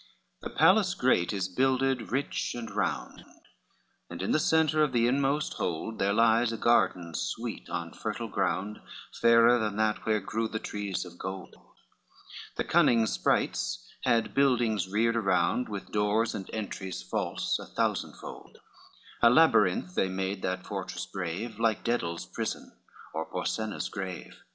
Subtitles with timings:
[0.43, 3.23] I The palace great is builded rich and round,
[4.09, 8.27] And in the centre of the inmost hold There lies a garden sweet, on fertile
[8.27, 8.79] ground,
[9.21, 11.53] Fairer than that where grew the trees of gold:
[12.57, 18.57] The cunning sprites had buildings reared around With doors and entries false a thousandfold,
[19.21, 22.73] A labyrinth they made that fortress brave, Like Daedal's prison,
[23.13, 24.35] or Porsenna's grave.